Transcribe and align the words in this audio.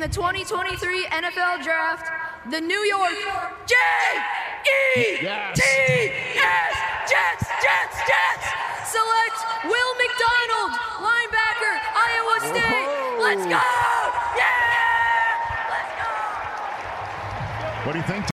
in 0.00 0.08
the 0.08 0.16
2023 0.16 1.04
NFL 1.12 1.62
Draft, 1.62 2.08
the 2.50 2.60
New 2.60 2.80
York 2.88 3.12
J 3.66 3.76
E 4.64 5.18
T 5.18 5.20
S 5.20 5.60
Jets, 7.04 7.44
Jets, 7.60 7.96
Jets 8.08 8.46
select 8.88 9.36
Will 9.68 9.92
McDonald, 10.00 10.72
linebacker, 11.04 11.76
Iowa 11.92 12.40
State. 12.48 12.88
Let's 13.20 13.44
go! 13.44 13.60
Yeah! 14.40 15.68
Let's 15.68 15.92
go! 16.00 16.08
What 17.84 17.92
do 17.92 17.98
you 17.98 18.04
think? 18.04 18.24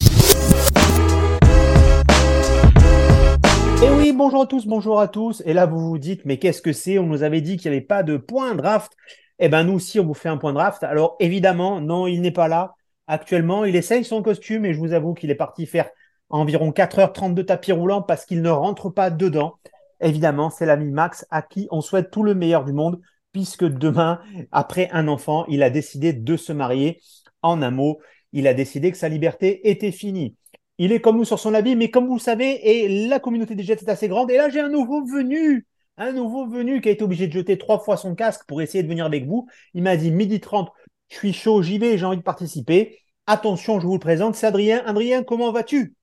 Et 3.83 3.89
oui, 3.89 4.13
bonjour 4.13 4.43
à 4.43 4.47
tous, 4.47 4.65
bonjour 4.65 5.01
à 5.01 5.09
tous. 5.09 5.43
Et 5.45 5.53
là, 5.53 5.65
vous 5.65 5.79
vous 5.79 5.97
dites, 5.97 6.23
mais 6.23 6.37
qu'est-ce 6.39 6.61
que 6.61 6.71
c'est? 6.71 6.97
On 6.97 7.07
nous 7.07 7.23
avait 7.23 7.41
dit 7.41 7.57
qu'il 7.57 7.71
n'y 7.71 7.77
avait 7.77 7.85
pas 7.85 8.03
de 8.03 8.15
point 8.15 8.55
draft. 8.55 8.93
Eh 9.39 9.49
bien, 9.49 9.63
nous 9.63 9.73
aussi, 9.73 9.99
on 9.99 10.05
vous 10.05 10.13
fait 10.13 10.29
un 10.29 10.37
point 10.37 10.53
draft. 10.53 10.83
Alors, 10.83 11.15
évidemment, 11.19 11.79
non, 11.81 12.07
il 12.07 12.21
n'est 12.21 12.31
pas 12.31 12.47
là. 12.47 12.75
Actuellement, 13.07 13.65
il 13.65 13.75
essaye 13.75 14.03
son 14.03 14.21
costume 14.21 14.65
et 14.65 14.73
je 14.73 14.79
vous 14.79 14.93
avoue 14.93 15.13
qu'il 15.13 15.31
est 15.31 15.35
parti 15.35 15.65
faire 15.65 15.89
environ 16.29 16.71
4h30 16.71 17.33
de 17.33 17.41
tapis 17.41 17.71
roulant 17.71 18.01
parce 18.01 18.25
qu'il 18.25 18.41
ne 18.41 18.49
rentre 18.49 18.89
pas 18.89 19.09
dedans. 19.09 19.59
Évidemment, 20.01 20.49
c'est 20.49 20.65
l'ami 20.65 20.91
Max 20.91 21.25
à 21.29 21.41
qui 21.41 21.67
on 21.71 21.81
souhaite 21.81 22.11
tout 22.11 22.23
le 22.23 22.35
meilleur 22.35 22.65
du 22.65 22.73
monde 22.73 22.99
puisque 23.31 23.65
demain, 23.65 24.19
après 24.51 24.89
un 24.91 25.07
enfant, 25.07 25.45
il 25.47 25.63
a 25.63 25.69
décidé 25.69 26.13
de 26.13 26.37
se 26.37 26.51
marier. 26.51 27.01
En 27.43 27.61
un 27.61 27.71
mot, 27.71 27.99
il 28.33 28.47
a 28.47 28.53
décidé 28.53 28.91
que 28.91 28.97
sa 28.97 29.09
liberté 29.09 29.69
était 29.69 29.91
finie. 29.91 30.35
Il 30.79 30.91
est 30.91 31.01
comme 31.01 31.17
nous 31.17 31.25
sur 31.25 31.39
son 31.39 31.53
avis, 31.53 31.75
mais 31.75 31.89
comme 31.89 32.07
vous 32.07 32.15
le 32.15 32.19
savez, 32.19 32.59
et 32.67 33.07
la 33.07 33.19
communauté 33.19 33.55
des 33.55 33.63
Jets 33.63 33.73
est 33.81 33.89
assez 33.89 34.07
grande. 34.07 34.31
Et 34.31 34.37
là, 34.37 34.49
j'ai 34.49 34.59
un 34.59 34.69
nouveau 34.69 35.05
venu, 35.05 35.65
un 35.97 36.11
nouveau 36.13 36.47
venu 36.47 36.81
qui 36.81 36.89
a 36.89 36.91
été 36.91 37.03
obligé 37.03 37.27
de 37.27 37.31
jeter 37.33 37.57
trois 37.57 37.79
fois 37.79 37.97
son 37.97 38.15
casque 38.15 38.41
pour 38.47 38.61
essayer 38.61 38.83
de 38.83 38.87
venir 38.87 39.05
avec 39.05 39.25
vous. 39.25 39.47
Il 39.73 39.83
m'a 39.83 39.97
dit 39.97 40.11
midi 40.11 40.39
30, 40.39 40.71
je 41.09 41.15
suis 41.17 41.33
chaud, 41.33 41.61
j'y 41.61 41.77
vais, 41.79 41.97
j'ai 41.97 42.05
envie 42.05 42.17
de 42.17 42.23
participer. 42.23 42.99
Attention, 43.25 43.79
je 43.79 43.87
vous 43.87 43.93
le 43.93 43.99
présente, 43.99 44.35
c'est 44.35 44.47
Adrien. 44.47 44.81
Adrien, 44.85 45.23
comment 45.23 45.51
vas-tu? 45.51 45.95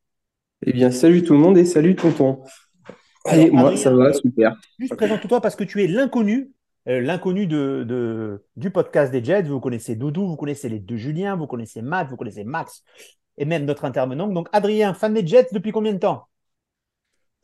Eh 0.66 0.72
bien, 0.72 0.90
salut 0.90 1.22
tout 1.22 1.34
le 1.34 1.38
monde 1.38 1.58
et 1.58 1.64
salut 1.64 1.94
tonton. 1.96 2.42
Et 3.32 3.50
moi, 3.50 3.70
Adrien, 3.70 3.76
ça 3.76 3.90
va, 3.94 4.12
super. 4.12 4.56
Juste 4.78 4.96
présente-toi 4.96 5.40
parce 5.40 5.56
que 5.56 5.64
tu 5.64 5.82
es 5.82 5.86
l'inconnu, 5.86 6.50
euh, 6.88 7.00
l'inconnu 7.00 7.46
de, 7.46 7.84
de- 7.86 8.44
du 8.56 8.70
podcast 8.70 9.12
des 9.12 9.22
Jets. 9.24 9.42
Vous 9.44 9.60
connaissez 9.60 9.96
Doudou, 9.96 10.26
vous 10.26 10.36
connaissez 10.36 10.68
les 10.68 10.78
deux 10.80 10.96
Julien, 10.96 11.36
vous 11.36 11.46
connaissez 11.46 11.82
Matt, 11.82 12.08
vous 12.10 12.16
connaissez 12.16 12.44
Max 12.44 12.82
et 13.38 13.44
même 13.44 13.64
notre 13.64 13.84
intervenant. 13.84 14.28
Donc, 14.28 14.48
Adrien, 14.52 14.94
fan 14.94 15.14
des 15.14 15.26
Jets 15.26 15.48
depuis 15.52 15.72
combien 15.72 15.92
de 15.92 15.98
temps? 15.98 16.26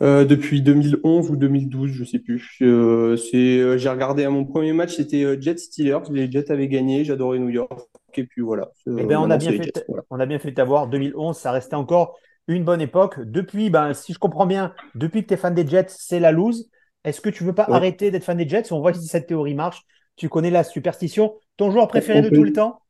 Euh, 0.03 0.25
depuis 0.25 0.63
2011 0.63 1.31
ou 1.31 1.37
2012, 1.37 1.91
je 1.91 2.05
sais 2.05 2.19
plus. 2.19 2.57
Euh, 2.63 3.17
c'est, 3.17 3.59
euh, 3.59 3.77
j'ai 3.77 3.91
regardé 3.91 4.25
à 4.25 4.31
mon 4.31 4.47
premier 4.47 4.73
match, 4.73 4.97
c'était 4.97 5.41
Jets 5.41 5.59
Steelers. 5.59 5.99
Les 6.11 6.31
Jets 6.31 6.51
avaient 6.51 6.69
gagné, 6.69 7.05
j'adorais 7.05 7.39
New 7.39 7.51
York. 7.51 7.79
Et 8.15 8.25
puis 8.25 8.41
voilà. 8.41 8.71
Eh 8.87 9.05
ben, 9.05 9.19
on 9.19 9.31
a 9.31 9.37
bien 9.37 9.51
fait, 9.53 9.63
Jets, 9.63 9.85
voilà. 9.89 10.05
on 10.11 10.19
a 10.19 10.27
bien 10.27 10.39
fait 10.39 10.53
t'avoir. 10.55 10.89
2011, 10.89 11.37
ça 11.37 11.53
restait 11.53 11.77
encore 11.77 12.19
une 12.49 12.65
bonne 12.65 12.81
époque. 12.81 13.21
Depuis, 13.21 13.69
ben, 13.69 13.93
si 13.93 14.13
je 14.15 14.19
comprends 14.19 14.47
bien, 14.47 14.73
depuis 14.95 15.23
que 15.23 15.29
tu 15.29 15.35
es 15.35 15.37
fan 15.37 15.55
des 15.55 15.67
Jets, 15.67 15.87
c'est 15.91 16.19
la 16.19 16.33
lose. 16.33 16.71
Est-ce 17.05 17.21
que 17.21 17.29
tu 17.31 17.45
veux 17.45 17.55
pas 17.55 17.67
Ouais. 17.69 17.75
arrêter 17.77 18.11
d'être 18.11 18.25
fan 18.25 18.39
des 18.39 18.49
Jets? 18.49 18.73
On 18.73 18.81
voit 18.81 18.95
si 18.95 19.07
cette 19.07 19.27
théorie 19.27 19.55
marche. 19.55 19.83
Tu 20.17 20.29
connais 20.29 20.51
la 20.51 20.65
superstition. 20.65 21.35
Ton 21.57 21.71
joueur 21.71 21.89
préféré 21.89 22.21
On 22.21 22.23
de 22.23 22.29
peut- 22.31 22.37
tout 22.37 22.45
le 22.45 22.53
temps? 22.53 22.81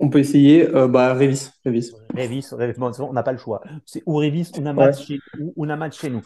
On 0.00 0.08
peut 0.08 0.18
essayer. 0.18 0.68
Euh, 0.68 0.88
bah, 0.88 1.14
Revis. 1.14 1.50
Revis. 1.64 1.92
Révis, 2.14 2.46
Révis, 2.50 2.78
bon, 2.78 2.90
on 3.00 3.12
n'a 3.12 3.22
pas 3.22 3.32
le 3.32 3.38
choix. 3.38 3.60
C'est 3.84 4.02
ou 4.06 4.16
Révis 4.16 4.50
ou 4.56 4.60
Namat 4.62 4.92
chez, 4.92 5.20
ou, 5.38 5.52
ou 5.56 5.66
Namat 5.66 5.90
chez 5.90 6.10
nous. 6.10 6.22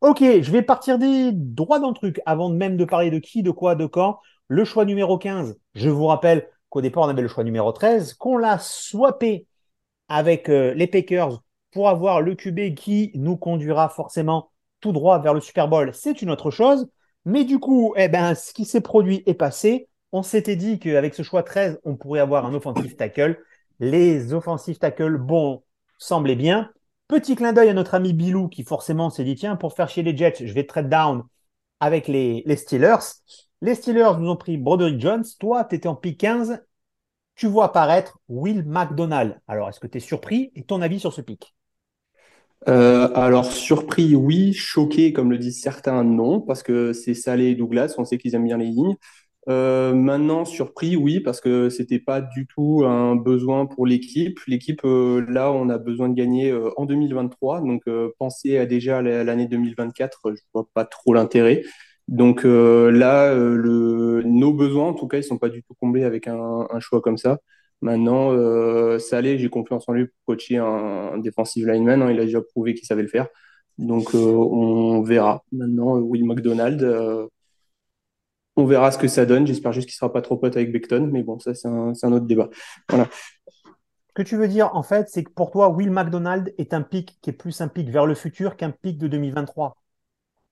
Ok, 0.00 0.20
je 0.20 0.50
vais 0.50 0.62
partir 0.62 0.98
des 0.98 1.30
droits 1.32 1.80
dans 1.80 1.88
le 1.88 1.94
truc 1.94 2.20
avant 2.24 2.48
même 2.48 2.76
de 2.76 2.84
parler 2.84 3.10
de 3.10 3.18
qui, 3.18 3.42
de 3.42 3.50
quoi, 3.50 3.74
de 3.74 3.86
quand. 3.86 4.20
Le 4.48 4.64
choix 4.64 4.84
numéro 4.84 5.18
15, 5.18 5.58
je 5.74 5.88
vous 5.88 6.06
rappelle 6.06 6.48
qu'au 6.68 6.80
départ, 6.80 7.04
on 7.04 7.08
avait 7.08 7.22
le 7.22 7.28
choix 7.28 7.44
numéro 7.44 7.72
13, 7.72 8.14
qu'on 8.14 8.36
l'a 8.36 8.58
swappé 8.58 9.46
avec 10.08 10.48
euh, 10.48 10.72
les 10.74 10.86
Packers 10.86 11.42
pour 11.72 11.88
avoir 11.88 12.20
le 12.20 12.34
QB 12.34 12.74
qui 12.74 13.10
nous 13.14 13.36
conduira 13.36 13.88
forcément 13.88 14.50
tout 14.80 14.92
droit 14.92 15.18
vers 15.18 15.34
le 15.34 15.40
Super 15.40 15.66
Bowl. 15.66 15.90
C'est 15.92 16.22
une 16.22 16.30
autre 16.30 16.50
chose. 16.50 16.88
Mais 17.24 17.44
du 17.44 17.58
coup, 17.58 17.92
eh 17.96 18.08
ben, 18.08 18.34
ce 18.34 18.52
qui 18.52 18.64
s'est 18.64 18.80
produit 18.80 19.22
est 19.26 19.34
passé. 19.34 19.88
On 20.16 20.22
s'était 20.22 20.56
dit 20.56 20.78
qu'avec 20.78 21.14
ce 21.14 21.22
choix 21.22 21.42
13, 21.42 21.78
on 21.84 21.94
pourrait 21.94 22.20
avoir 22.20 22.46
un 22.46 22.54
offensive 22.54 22.96
tackle. 22.96 23.38
Les 23.80 24.32
offensive 24.32 24.78
tackles, 24.78 25.18
bon, 25.18 25.62
semblaient 25.98 26.36
bien. 26.36 26.70
Petit 27.06 27.36
clin 27.36 27.52
d'œil 27.52 27.68
à 27.68 27.74
notre 27.74 27.94
ami 27.94 28.14
Bilou 28.14 28.48
qui 28.48 28.64
forcément 28.64 29.10
s'est 29.10 29.24
dit 29.24 29.34
tiens, 29.34 29.56
pour 29.56 29.74
faire 29.74 29.90
chier 29.90 30.02
les 30.02 30.16
Jets, 30.16 30.36
je 30.46 30.54
vais 30.54 30.64
trade 30.64 30.88
down 30.88 31.22
avec 31.80 32.08
les, 32.08 32.42
Steelers. 32.56 32.96
Les 33.60 33.74
Steelers 33.74 34.18
nous 34.18 34.30
ont 34.30 34.36
pris 34.36 34.56
Broderick 34.56 34.98
Jones. 34.98 35.24
Toi, 35.38 35.66
tu 35.66 35.76
étais 35.76 35.86
en 35.86 35.94
pick 35.94 36.18
15. 36.18 36.64
Tu 37.34 37.46
vois 37.46 37.66
apparaître 37.66 38.18
Will 38.30 38.64
McDonald. 38.66 39.38
Alors, 39.46 39.68
est-ce 39.68 39.80
que 39.80 39.86
tu 39.86 39.98
es 39.98 40.00
surpris 40.00 40.50
et 40.54 40.62
ton 40.62 40.80
avis 40.80 40.98
sur 40.98 41.12
ce 41.12 41.20
pick? 41.20 41.54
Euh, 42.68 43.12
alors, 43.14 43.52
surpris, 43.52 44.16
oui. 44.16 44.54
Choqué, 44.54 45.12
comme 45.12 45.30
le 45.30 45.36
disent 45.36 45.60
certains, 45.60 46.04
non. 46.04 46.40
Parce 46.40 46.62
que 46.62 46.94
c'est 46.94 47.12
Salé 47.12 47.48
et 47.48 47.54
Douglas. 47.54 47.96
On 47.98 48.06
sait 48.06 48.16
qu'ils 48.16 48.34
aiment 48.34 48.46
bien 48.46 48.56
les 48.56 48.64
lignes. 48.64 48.96
Euh, 49.48 49.94
maintenant, 49.94 50.44
surpris, 50.44 50.96
oui, 50.96 51.20
parce 51.20 51.40
que 51.40 51.68
c'était 51.70 52.00
pas 52.00 52.20
du 52.20 52.46
tout 52.48 52.82
un 52.84 53.14
besoin 53.14 53.66
pour 53.66 53.86
l'équipe. 53.86 54.40
L'équipe, 54.48 54.80
euh, 54.84 55.24
là, 55.28 55.52
on 55.52 55.68
a 55.68 55.78
besoin 55.78 56.08
de 56.08 56.14
gagner 56.14 56.50
euh, 56.50 56.70
en 56.76 56.84
2023. 56.84 57.60
Donc, 57.60 57.84
penser 58.18 58.58
à 58.58 58.66
déjà 58.66 59.02
la- 59.02 59.22
l'année 59.24 59.46
2024, 59.46 60.26
euh, 60.30 60.34
je 60.36 60.42
vois 60.52 60.66
pas 60.74 60.84
trop 60.84 61.14
l'intérêt. 61.14 61.62
Donc 62.08 62.44
là, 62.44 63.34
nos 63.34 64.52
besoins, 64.54 64.86
en 64.88 64.94
tout 64.94 65.08
cas, 65.08 65.18
ils 65.18 65.24
sont 65.24 65.38
pas 65.38 65.48
du 65.48 65.62
tout 65.64 65.74
comblés 65.80 66.04
avec 66.04 66.28
un, 66.28 66.66
choix 66.80 67.00
comme 67.00 67.16
ça. 67.18 67.38
Maintenant, 67.82 68.30
Salé, 69.00 69.38
j'ai 69.38 69.48
confiance 69.48 69.88
en 69.88 69.92
lui 69.92 70.06
pour 70.06 70.14
coacher 70.26 70.58
un, 70.58 70.64
un 71.14 71.18
defensive 71.18 71.66
lineman. 71.66 72.02
hein. 72.02 72.10
il 72.12 72.20
a 72.20 72.24
déjà 72.24 72.40
prouvé 72.42 72.74
qu'il 72.74 72.86
savait 72.86 73.02
le 73.02 73.08
faire. 73.08 73.26
Donc, 73.78 74.14
on 74.14 75.02
verra. 75.02 75.42
Maintenant, 75.52 75.98
Will 75.98 76.24
McDonald, 76.24 77.28
on 78.56 78.64
verra 78.64 78.90
ce 78.90 78.98
que 78.98 79.08
ça 79.08 79.26
donne. 79.26 79.46
J'espère 79.46 79.72
juste 79.72 79.88
qu'il 79.88 79.96
sera 79.96 80.12
pas 80.12 80.22
trop 80.22 80.36
pote 80.36 80.56
avec 80.56 80.72
Beckton, 80.72 81.08
mais 81.12 81.22
bon, 81.22 81.38
ça, 81.38 81.54
c'est 81.54 81.68
un, 81.68 82.12
autre 82.12 82.26
débat. 82.26 82.48
Voilà. 82.88 83.08
Ce 84.08 84.12
que 84.14 84.22
tu 84.22 84.36
veux 84.36 84.48
dire, 84.48 84.74
en 84.74 84.82
fait, 84.82 85.08
c'est 85.10 85.24
que 85.24 85.30
pour 85.30 85.50
toi, 85.50 85.68
Will 85.68 85.90
McDonald 85.90 86.54
est 86.56 86.72
un 86.72 86.82
pick 86.82 87.18
qui 87.20 87.30
est 87.30 87.34
plus 87.34 87.60
un 87.60 87.68
pick 87.68 87.90
vers 87.90 88.06
le 88.06 88.14
futur 88.14 88.56
qu'un 88.56 88.70
pick 88.70 88.98
de 88.98 89.08
2023. 89.08 89.76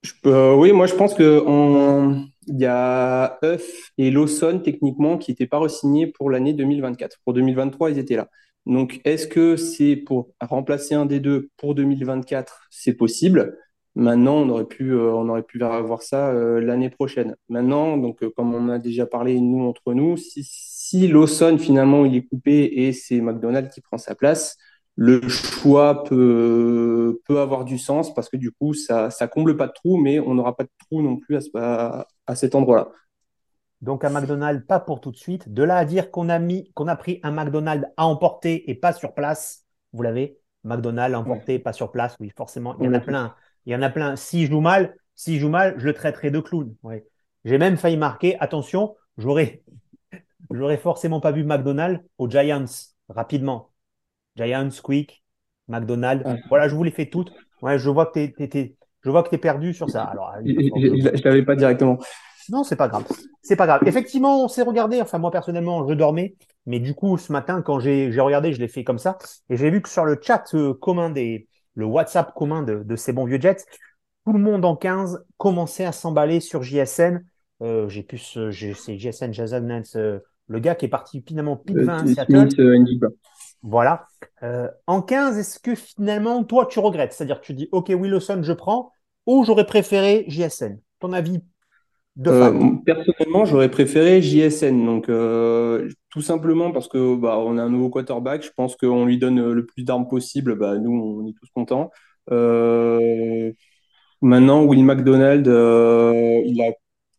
Je 0.03 0.13
peux- 0.21 0.33
euh, 0.33 0.55
oui, 0.55 0.71
moi, 0.71 0.85
je 0.85 0.93
pense 0.93 1.15
que 1.15 1.43
en- 1.47 2.25
il 2.45 2.59
y 2.59 2.65
a 2.65 3.39
Huff 3.41 3.91
et 3.97 4.11
Lawson, 4.11 4.61
techniquement, 4.63 5.17
qui 5.17 5.31
n'étaient 5.31 5.47
pas 5.47 5.57
re-signés 5.57 6.05
pour 6.05 6.29
l'année 6.29 6.53
2024. 6.53 7.17
Pour 7.25 7.33
2023, 7.33 7.89
ils 7.89 7.97
étaient 7.97 8.15
là. 8.15 8.29
Donc, 8.67 9.01
est-ce 9.03 9.27
que 9.27 9.55
c'est 9.57 9.95
pour 9.95 10.29
remplacer 10.39 10.93
un 10.93 11.07
des 11.07 11.19
deux 11.19 11.49
pour 11.57 11.73
2024? 11.73 12.67
C'est 12.69 12.93
possible. 12.93 13.57
Maintenant, 13.95 14.35
on 14.37 14.49
aurait 14.49 14.65
pu, 14.65 14.91
euh, 14.91 15.13
on 15.13 15.29
aurait 15.29 15.43
pu 15.43 15.63
avoir 15.63 16.01
ça 16.03 16.29
euh, 16.31 16.59
l'année 16.59 16.89
prochaine. 16.89 17.35
Maintenant, 17.49 17.97
donc, 17.97 18.21
euh, 18.23 18.29
comme 18.35 18.53
on 18.53 18.69
a 18.69 18.77
déjà 18.79 19.05
parlé, 19.05 19.39
nous, 19.39 19.63
entre 19.65 19.93
nous, 19.93 20.17
si, 20.17 20.43
si 20.43 21.07
Lawson, 21.07 21.57
finalement, 21.57 22.05
il 22.05 22.15
est 22.15 22.25
coupé 22.27 22.65
et 22.65 22.91
c'est 22.93 23.21
McDonald 23.21 23.69
qui 23.69 23.79
prend 23.81 23.97
sa 23.97 24.13
place, 24.15 24.57
le 24.97 25.21
choix 25.29 26.03
peut, 26.03 27.21
peut 27.25 27.39
avoir 27.39 27.63
du 27.65 27.77
sens 27.77 28.13
parce 28.13 28.27
que 28.29 28.37
du 28.37 28.51
coup, 28.51 28.73
ça, 28.73 29.09
ça 29.11 29.27
comble 29.27 29.55
pas 29.57 29.67
de 29.67 29.73
trou, 29.73 29.97
mais 29.97 30.19
on 30.19 30.33
n'aura 30.35 30.55
pas 30.57 30.63
de 30.65 30.69
trou 30.87 31.01
non 31.01 31.17
plus 31.17 31.37
à, 31.37 31.41
ce- 31.41 31.49
à, 31.57 32.07
à 32.27 32.35
cet 32.35 32.53
endroit-là. 32.55 32.89
Donc, 33.81 34.03
un 34.03 34.09
McDonald, 34.09 34.65
pas 34.65 34.79
pour 34.79 35.01
tout 35.01 35.11
de 35.11 35.17
suite. 35.17 35.49
De 35.49 35.63
là 35.63 35.77
à 35.77 35.85
dire 35.85 36.09
qu'on 36.11 36.29
a 36.29 36.39
mis, 36.39 36.71
qu'on 36.73 36.87
a 36.87 36.95
pris 36.95 37.19
un 37.23 37.31
McDonald 37.31 37.91
à 37.97 38.07
emporter 38.07 38.69
et 38.69 38.75
pas 38.75 38.93
sur 38.93 39.13
place, 39.13 39.65
vous 39.93 40.01
l'avez 40.01 40.39
McDonald 40.63 41.13
à 41.13 41.19
emporter, 41.19 41.59
pas 41.59 41.73
sur 41.73 41.91
place. 41.91 42.15
Oui, 42.19 42.31
forcément, 42.35 42.77
il 42.79 42.85
y 42.85 42.87
en 42.87 42.93
a 42.93 42.99
Ouais. 42.99 43.01
plein. 43.01 43.35
Il 43.65 43.73
y 43.73 43.75
en 43.75 43.81
a 43.81 43.89
plein. 43.89 44.15
S'il 44.15 44.47
joue 44.49 44.61
mal, 44.61 44.95
s'il 45.15 45.39
joue 45.39 45.49
mal, 45.49 45.75
je 45.77 45.85
le 45.85 45.93
traiterai 45.93 46.31
de 46.31 46.39
clown. 46.39 46.73
J'ai 47.45 47.57
même 47.57 47.77
failli 47.77 47.97
marquer, 47.97 48.37
attention, 48.39 48.95
j'aurais, 49.17 49.61
j'aurais 50.51 50.77
forcément 50.77 51.19
pas 51.19 51.31
vu 51.31 51.43
McDonald 51.43 52.03
aux 52.17 52.29
Giants 52.29 52.65
rapidement. 53.09 53.71
Giants, 54.35 54.69
Quick, 54.83 55.23
McDonald. 55.67 56.25
Ouais. 56.25 56.39
Voilà, 56.49 56.67
je 56.67 56.75
vous 56.75 56.83
les 56.83 56.91
fais 56.91 57.07
toutes. 57.09 57.31
Ouais, 57.61 57.79
je 57.79 57.89
vois 57.89 58.07
que 58.07 58.13
t'es, 58.13 58.33
t'es- 58.37 58.47
t'es- 58.49 58.75
je 59.03 59.09
vois 59.09 59.23
que 59.23 59.29
t'es 59.29 59.37
perdu 59.37 59.73
sur 59.73 59.89
ça. 59.89 60.03
Alors, 60.05 60.33
Je 60.45 60.51
ne 60.51 61.23
l'avais 61.23 61.43
pas 61.43 61.55
directement. 61.55 61.99
non, 62.49 62.63
c'est 62.63 62.75
pas 62.75 62.87
grave. 62.87 63.05
C'est 63.41 63.55
pas 63.55 63.65
grave. 63.67 63.81
Effectivement, 63.85 64.43
on 64.43 64.47
s'est 64.47 64.61
regardé. 64.63 65.01
Enfin, 65.01 65.17
moi, 65.19 65.31
personnellement, 65.31 65.87
je 65.87 65.93
dormais. 65.93 66.35
Mais 66.65 66.79
du 66.79 66.93
coup, 66.95 67.17
ce 67.17 67.31
matin, 67.31 67.61
quand 67.61 67.79
j'ai 67.79 68.11
j'ai 68.11 68.21
regardé, 68.21 68.53
je 68.53 68.59
l'ai 68.59 68.67
fait 68.67 68.83
comme 68.83 68.97
ça. 68.97 69.17
Et 69.49 69.57
j'ai 69.57 69.69
vu 69.69 69.81
que 69.81 69.89
sur 69.89 70.05
le 70.05 70.19
chat 70.21 70.43
euh, 70.55 70.73
commun 70.73 71.09
des, 71.11 71.47
le 71.75 71.85
WhatsApp 71.85 72.33
commun 72.33 72.63
de, 72.63 72.83
de 72.83 72.95
ces 72.95 73.13
bons 73.13 73.25
vieux 73.25 73.39
Jets, 73.39 73.65
tout 74.25 74.33
le 74.33 74.39
monde 74.39 74.65
en 74.65 74.75
15 74.75 75.23
commençait 75.37 75.85
à 75.85 75.91
s'emballer 75.91 76.39
sur 76.39 76.63
JSN. 76.63 77.23
Euh, 77.61 77.87
j'ai 77.89 78.03
pu, 78.03 78.17
ce- 78.17 78.51
c'est 78.51 78.97
JSN, 78.97 79.33
Jason 79.33 79.61
Nance, 79.61 79.95
euh, 79.95 80.19
le 80.47 80.59
gars 80.59 80.75
qui 80.75 80.85
est 80.85 80.89
parti 80.89 81.23
finalement 81.27 81.55
pick 81.57 81.77
20 81.77 81.99
à 81.99 82.03
Euh, 82.03 82.07
Seattle. 82.07 83.09
Voilà. 83.61 84.07
Euh, 84.43 84.67
en 84.87 85.01
15, 85.01 85.37
est-ce 85.37 85.59
que 85.59 85.75
finalement, 85.75 86.43
toi, 86.43 86.67
tu 86.67 86.79
regrettes? 86.79 87.13
C'est-à-dire 87.13 87.41
tu 87.41 87.53
dis, 87.53 87.67
OK, 87.71 87.89
Wilson, 87.89 88.41
je 88.43 88.53
prends, 88.53 88.91
ou 89.25 89.43
j'aurais 89.43 89.65
préféré 89.65 90.25
JSN? 90.27 90.79
Ton 90.99 91.13
avis 91.13 91.41
de 92.15 92.29
Euh, 92.31 92.71
personnellement, 92.85 93.45
j'aurais 93.45 93.69
préféré 93.71 94.21
JSN. 94.21 94.85
Donc, 94.85 95.09
euh, 95.09 95.89
tout 96.15 96.21
simplement 96.21 96.71
parce 96.71 96.87
que 96.87 97.17
bah, 97.17 97.37
on 97.37 97.57
a 97.57 97.63
un 97.63 97.69
nouveau 97.69 97.89
quarterback. 97.89 98.41
Je 98.41 98.51
pense 98.55 98.77
qu'on 98.77 99.05
lui 99.05 99.17
donne 99.17 99.51
le 99.51 99.65
plus 99.65 99.83
d'armes 99.83 100.07
possible. 100.07 100.55
Bah, 100.55 100.77
nous, 100.77 100.91
on 100.93 101.27
est 101.27 101.33
tous 101.33 101.49
contents. 101.53 101.91
Euh, 102.31 103.51
maintenant, 104.21 104.63
Will 104.63 104.85
McDonald, 104.85 105.45
euh, 105.49 106.41
il 106.45 106.61
a 106.61 106.71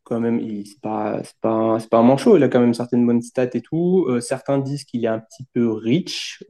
quand 0.04 0.19
même, 0.19 0.40
c'est 0.64 0.81
pas, 0.81 1.20
pas, 1.43 1.50
un, 1.50 1.78
pas 1.78 1.98
un 1.98 2.02
manchot. 2.04 2.38
Il 2.38 2.43
a 2.43 2.48
quand 2.48 2.58
même 2.58 2.72
certaines 2.72 3.04
bonnes 3.06 3.20
stats 3.20 3.50
et 3.52 3.60
tout. 3.60 4.06
Euh, 4.08 4.20
certains 4.20 4.58
disent 4.58 4.84
qu'il 4.84 5.04
est 5.04 5.08
un 5.08 5.19
petit 5.19 5.44
peu 5.52 5.70
rich. 5.70 6.42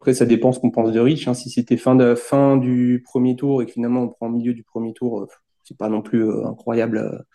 après, 0.00 0.14
ça 0.14 0.24
dépend 0.24 0.52
ce 0.52 0.58
qu'on 0.58 0.70
pense 0.70 0.90
de 0.90 1.00
rich. 1.00 1.28
Hein. 1.28 1.34
Si 1.34 1.50
c'était 1.50 1.76
fin, 1.76 2.16
fin 2.16 2.56
du 2.56 3.02
premier 3.04 3.36
tour 3.36 3.60
et 3.60 3.66
que 3.66 3.72
finalement 3.72 4.04
on 4.04 4.08
prend 4.08 4.28
au 4.28 4.30
milieu 4.30 4.54
du 4.54 4.62
premier 4.64 4.94
tour, 4.94 5.28
c'est 5.64 5.76
pas 5.76 5.90
non 5.90 6.00
plus 6.00 6.30
incroyable 6.46 7.26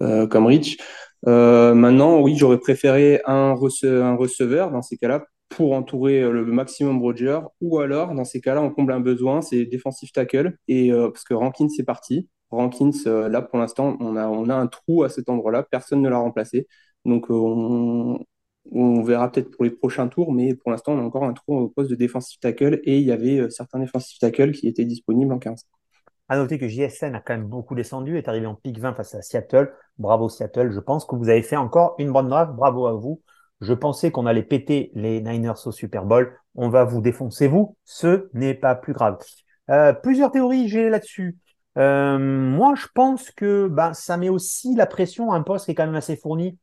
comme 0.00 0.46
rich. 0.46 0.78
maintenant, 1.24 2.20
oui, 2.20 2.36
j'aurais 2.36 2.58
préféré 2.58 3.20
un, 3.26 3.52
receveur 3.54 4.70
dans 4.70 4.82
ces 4.82 4.96
cas-là 4.96 5.24
pour 5.54 5.72
entourer 5.74 6.20
euh, 6.22 6.32
le 6.32 6.44
maximum 6.46 7.00
Roger, 7.00 7.40
ou 7.60 7.78
alors, 7.78 8.14
dans 8.14 8.24
ces 8.24 8.40
cas-là, 8.40 8.62
on 8.62 8.70
comble 8.70 8.92
un 8.92 9.00
besoin, 9.00 9.40
c'est 9.42 9.64
défensif 9.66 10.12
tackle, 10.12 10.56
et 10.68 10.92
euh, 10.92 11.10
parce 11.10 11.24
que 11.24 11.34
Rankins 11.34 11.68
c'est 11.68 11.84
parti. 11.84 12.28
Rankins, 12.50 12.92
euh, 13.06 13.28
là, 13.28 13.42
pour 13.42 13.58
l'instant, 13.58 13.96
on 14.00 14.16
a, 14.16 14.54
un 14.54 14.66
trou 14.66 15.02
à 15.04 15.08
cet 15.08 15.28
endroit-là, 15.28 15.62
personne 15.64 16.02
ne 16.02 16.08
l'a 16.08 16.18
remplacé. 16.18 16.66
Donc, 17.04 17.26
on, 17.30 18.18
on 18.72 19.02
verra 19.02 19.30
peut-être 19.30 19.50
pour 19.50 19.64
les 19.64 19.70
prochains 19.70 20.08
tours, 20.08 20.32
mais 20.32 20.54
pour 20.54 20.70
l'instant, 20.70 20.92
on 20.94 20.98
a 20.98 21.02
encore 21.02 21.24
un 21.24 21.32
trou 21.34 21.56
au 21.56 21.68
poste 21.68 21.90
de 21.90 21.96
défensif 21.96 22.38
tackle, 22.40 22.80
et 22.84 22.98
il 22.98 23.04
y 23.04 23.12
avait 23.12 23.50
certains 23.50 23.78
défensifs 23.80 24.18
tackle 24.18 24.52
qui 24.52 24.68
étaient 24.68 24.84
disponibles 24.84 25.32
en 25.32 25.38
15. 25.38 25.64
Noter 26.36 26.58
que 26.58 26.68
JSN 26.68 27.14
a 27.14 27.20
quand 27.20 27.34
même 27.34 27.46
beaucoup 27.46 27.74
descendu, 27.74 28.18
est 28.18 28.28
arrivé 28.28 28.46
en 28.46 28.54
pick 28.54 28.78
20 28.78 28.94
face 28.94 29.14
à 29.14 29.22
Seattle. 29.22 29.72
Bravo 29.98 30.28
Seattle, 30.28 30.72
je 30.72 30.80
pense 30.80 31.04
que 31.04 31.16
vous 31.16 31.28
avez 31.28 31.42
fait 31.42 31.56
encore 31.56 31.94
une 31.98 32.12
bonne 32.12 32.28
draft, 32.28 32.52
bravo 32.52 32.86
à 32.86 32.92
vous. 32.92 33.22
Je 33.60 33.72
pensais 33.72 34.10
qu'on 34.10 34.26
allait 34.26 34.42
péter 34.42 34.90
les 34.94 35.20
Niners 35.20 35.66
au 35.66 35.72
Super 35.72 36.04
Bowl. 36.04 36.36
On 36.54 36.68
va 36.68 36.84
vous 36.84 37.00
défoncer, 37.00 37.48
vous. 37.48 37.76
Ce 37.84 38.28
n'est 38.34 38.54
pas 38.54 38.74
plus 38.74 38.92
grave. 38.92 39.18
Euh, 39.70 39.92
plusieurs 39.92 40.30
théories 40.30 40.68
j'ai 40.68 40.90
là-dessus. 40.90 41.38
Euh, 41.78 42.18
moi, 42.18 42.74
je 42.76 42.86
pense 42.94 43.30
que 43.30 43.66
bah, 43.68 43.94
ça 43.94 44.16
met 44.16 44.28
aussi 44.28 44.74
la 44.74 44.86
pression 44.86 45.32
à 45.32 45.36
un 45.36 45.42
poste 45.42 45.64
qui 45.64 45.72
est 45.72 45.74
quand 45.74 45.86
même 45.86 45.94
assez 45.94 46.16
fourni. 46.16 46.58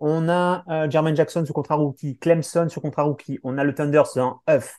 On 0.00 0.28
a 0.28 0.64
euh, 0.68 0.90
Jermaine 0.90 1.16
Jackson 1.16 1.44
sur 1.44 1.54
contrat 1.54 1.76
rookie, 1.76 2.18
Clemson 2.18 2.68
sur 2.68 2.82
contrat 2.82 3.04
rookie, 3.04 3.38
on 3.42 3.56
a 3.56 3.64
le 3.64 3.74
Thunder 3.74 4.02
en 4.16 4.40
œuf, 4.50 4.76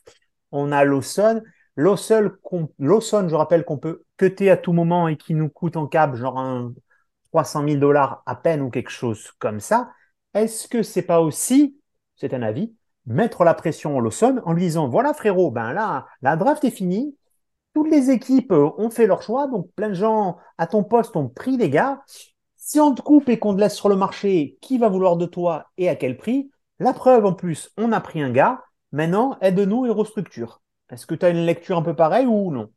on 0.52 0.70
a 0.70 0.84
Lawson. 0.84 1.42
Lawson, 1.78 3.28
je 3.28 3.34
rappelle 3.36 3.64
qu'on 3.64 3.78
peut 3.78 4.02
cutter 4.16 4.50
à 4.50 4.56
tout 4.56 4.72
moment 4.72 5.06
et 5.06 5.16
qui 5.16 5.34
nous 5.34 5.48
coûte 5.48 5.76
en 5.76 5.86
cap 5.86 6.16
genre 6.16 6.36
un 6.36 6.74
300 7.30 7.64
000 7.68 7.76
dollars 7.76 8.22
à 8.26 8.34
peine 8.34 8.62
ou 8.62 8.68
quelque 8.68 8.90
chose 8.90 9.30
comme 9.38 9.60
ça. 9.60 9.92
Est-ce 10.34 10.66
que 10.66 10.82
c'est 10.82 11.02
pas 11.02 11.20
aussi, 11.20 11.78
c'est 12.16 12.34
un 12.34 12.42
avis, 12.42 12.74
mettre 13.06 13.44
la 13.44 13.54
pression 13.54 13.96
au 13.96 14.00
Lawson 14.00 14.42
en 14.44 14.54
lui 14.54 14.62
disant 14.64 14.88
voilà 14.88 15.14
frérot, 15.14 15.52
ben 15.52 15.72
là, 15.72 16.06
la 16.20 16.34
draft 16.34 16.64
est 16.64 16.70
finie, 16.70 17.16
toutes 17.74 17.90
les 17.90 18.10
équipes 18.10 18.50
euh, 18.50 18.70
ont 18.76 18.90
fait 18.90 19.06
leur 19.06 19.22
choix, 19.22 19.46
donc 19.46 19.70
plein 19.76 19.90
de 19.90 19.94
gens 19.94 20.38
à 20.58 20.66
ton 20.66 20.82
poste 20.82 21.14
ont 21.14 21.28
pris 21.28 21.58
des 21.58 21.70
gars. 21.70 22.02
Si 22.56 22.80
on 22.80 22.92
te 22.92 23.02
coupe 23.02 23.28
et 23.28 23.38
qu'on 23.38 23.54
te 23.54 23.60
laisse 23.60 23.76
sur 23.76 23.88
le 23.88 23.94
marché, 23.96 24.58
qui 24.60 24.78
va 24.78 24.88
vouloir 24.88 25.16
de 25.16 25.26
toi 25.26 25.70
et 25.78 25.88
à 25.88 25.94
quel 25.94 26.16
prix? 26.16 26.50
La 26.80 26.92
preuve 26.92 27.24
en 27.24 27.34
plus, 27.34 27.70
on 27.76 27.92
a 27.92 28.00
pris 28.00 28.20
un 28.20 28.30
gars, 28.30 28.64
maintenant 28.90 29.38
aide-nous 29.40 29.86
et 29.86 29.90
restructure. 29.90 30.60
Est-ce 30.90 31.06
que 31.06 31.14
tu 31.14 31.26
as 31.26 31.30
une 31.30 31.44
lecture 31.44 31.76
un 31.76 31.82
peu 31.82 31.94
pareille 31.94 32.26
ou 32.26 32.50
non? 32.50 32.70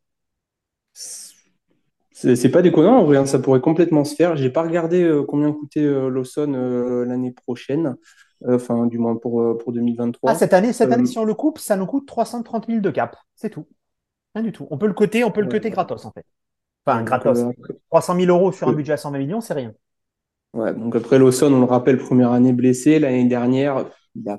C'est 0.92 2.50
pas 2.50 2.62
déconnant, 2.62 3.04
rien, 3.06 3.26
ça 3.26 3.38
pourrait 3.38 3.60
complètement 3.60 4.04
se 4.04 4.14
faire. 4.14 4.36
J'ai 4.36 4.50
pas 4.50 4.62
regardé 4.62 5.02
euh, 5.02 5.24
combien 5.24 5.50
coûtait 5.52 5.80
euh, 5.80 6.08
Lawson 6.08 6.52
euh, 6.54 7.04
l'année 7.04 7.32
prochaine, 7.32 7.96
enfin 8.46 8.86
du 8.86 8.98
moins 8.98 9.16
pour, 9.16 9.58
pour 9.58 9.72
2023. 9.72 10.30
Ah, 10.30 10.34
cette 10.34 10.52
année, 10.52 10.72
cette 10.72 10.92
année, 10.92 11.06
si 11.06 11.18
on 11.18 11.24
le 11.24 11.34
coupe, 11.34 11.58
ça 11.58 11.76
nous 11.76 11.86
coûte 11.86 12.06
330 12.06 12.66
000 12.66 12.80
de 12.80 12.90
cap, 12.90 13.16
c'est 13.34 13.50
tout. 13.50 13.66
Rien 14.34 14.44
du 14.44 14.52
tout. 14.52 14.68
On 14.70 14.78
peut 14.78 14.86
le 14.86 14.92
coter, 14.92 15.24
on 15.24 15.30
peut 15.30 15.40
le 15.40 15.48
coter 15.48 15.70
gratos 15.70 16.04
en 16.04 16.12
fait. 16.12 16.24
Enfin, 16.86 17.02
gratos. 17.02 17.44
300 17.90 18.20
000 18.20 18.26
euros 18.26 18.52
sur 18.52 18.68
un 18.68 18.72
budget 18.72 18.92
à 18.92 18.96
120 18.96 19.18
millions, 19.18 19.40
c'est 19.40 19.54
rien. 19.54 19.72
Ouais, 20.52 20.74
donc 20.74 20.94
après 20.94 21.18
Lawson, 21.18 21.52
on 21.52 21.60
le 21.60 21.64
rappelle, 21.64 21.96
première 21.96 22.32
année 22.32 22.52
blessé. 22.52 22.98
L'année 22.98 23.24
dernière, 23.24 23.86
il 24.14 24.28
a 24.28 24.38